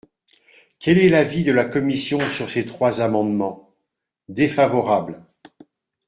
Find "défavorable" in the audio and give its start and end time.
4.29-5.23